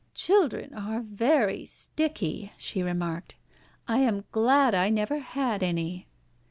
[0.15, 3.35] "Children are very sticky," she remarked.
[3.87, 6.07] "I am glad I never had any."